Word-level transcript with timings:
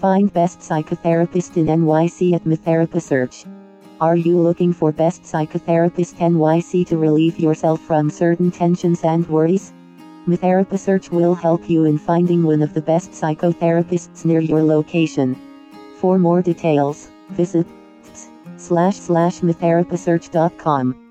Find 0.00 0.32
Best 0.32 0.60
Psychotherapist 0.60 1.58
in 1.58 1.66
NYC 1.66 2.32
at 2.32 2.44
MyTherapySearch. 2.44 3.46
Are 4.00 4.16
you 4.16 4.38
looking 4.38 4.72
for 4.72 4.92
Best 4.92 5.24
Psychotherapist 5.24 6.14
NYC 6.14 6.86
to 6.86 6.96
relieve 6.96 7.38
yourself 7.38 7.82
from 7.82 8.08
certain 8.08 8.50
tensions 8.50 9.04
and 9.04 9.28
worries? 9.28 9.74
MyTherapySearch 10.26 11.10
will 11.10 11.34
help 11.34 11.68
you 11.68 11.84
in 11.84 11.98
finding 11.98 12.44
one 12.44 12.62
of 12.62 12.72
the 12.72 12.80
best 12.80 13.10
psychotherapists 13.10 14.24
near 14.24 14.40
your 14.40 14.62
location. 14.62 15.36
For 15.98 16.18
more 16.18 16.40
details, 16.40 17.10
visit 17.28 17.66
slash 18.56 18.96
slash 18.96 19.40
mytherapysearch.com. 19.40 21.09